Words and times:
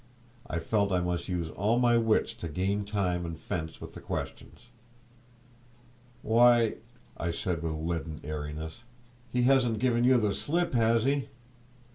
I 0.47 0.57
felt 0.57 0.91
I 0.91 0.99
must 0.99 1.29
use 1.29 1.51
all 1.51 1.77
my 1.77 1.95
wits 1.95 2.33
to 2.33 2.47
gain 2.47 2.85
time, 2.85 3.23
and 3.23 3.37
fence 3.37 3.79
with 3.79 3.93
the 3.93 4.01
questions. 4.01 4.69
"Why," 6.23 6.77
I 7.17 7.29
said, 7.29 7.61
with 7.61 7.73
a 7.73 7.75
leaden 7.75 8.19
airiness, 8.23 8.81
"he 9.31 9.43
hasn't 9.43 9.77
given 9.77 10.03
you 10.03 10.17
the 10.17 10.33
slip, 10.33 10.73
has 10.73 11.03
he?" 11.03 11.27